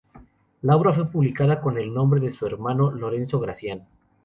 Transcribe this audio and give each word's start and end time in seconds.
La 0.63 0.75
obra 0.77 0.93
fue 0.93 1.11
publicada 1.11 1.61
con 1.61 1.77
el 1.77 1.93
nombre 1.93 2.19
de 2.19 2.33
su 2.33 2.47
hermano 2.47 2.89
Lorenzo 2.89 3.39
Gracián. 3.39 3.85